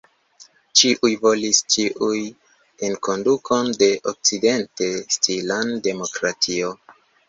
[0.79, 2.17] Ĉiuj volis ĉiuj
[2.89, 6.79] enkondukon de okcident-stilan demokratio.